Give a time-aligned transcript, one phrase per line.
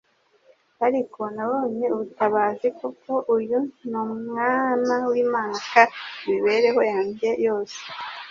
[0.85, 2.67] ariko nabonye ubutabazi.
[2.79, 3.57] Koko uyu
[3.89, 5.93] ni Umwana w'Imana kandi
[6.31, 7.79] imibereho yanjye yose